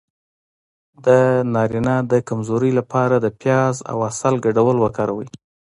د 1.05 1.07
نارینه 1.53 1.95
د 2.11 2.13
کمزوری 2.27 2.71
لپاره 2.79 3.15
د 3.19 3.27
پیاز 3.41 3.75
او 3.91 3.97
عسل 4.09 4.35
ګډول 4.45 4.77
وکاروئ 4.79 5.27